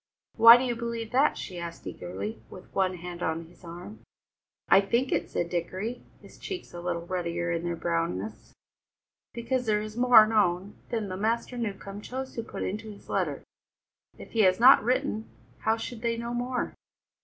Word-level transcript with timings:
"Why 0.35 0.57
do 0.57 0.63
you 0.63 0.75
believe 0.75 1.11
that?" 1.11 1.37
she 1.37 1.59
asked 1.59 1.85
eagerly, 1.85 2.41
with 2.49 2.73
one 2.73 2.95
hand 2.95 3.21
on 3.21 3.45
his 3.45 3.63
arm. 3.63 3.99
"I 4.67 4.81
think 4.81 5.11
it," 5.11 5.29
said 5.29 5.47
Dickory, 5.51 6.01
his 6.23 6.39
cheeks 6.39 6.73
a 6.73 6.81
little 6.81 7.05
ruddier 7.05 7.51
in 7.51 7.63
their 7.65 7.75
brownness, 7.75 8.51
"because 9.31 9.67
there 9.67 9.79
is 9.83 9.95
more 9.95 10.25
known 10.25 10.73
there 10.89 11.07
than 11.07 11.21
Master 11.21 11.55
Newcombe 11.55 12.01
chose 12.01 12.33
to 12.33 12.41
put 12.41 12.63
into 12.63 12.89
his 12.89 13.09
letter. 13.09 13.43
If 14.17 14.31
he 14.31 14.39
has 14.39 14.59
not 14.59 14.83
written, 14.83 15.29
how 15.59 15.77
should 15.77 16.01
they 16.01 16.17
know 16.17 16.33
more?" 16.33 16.73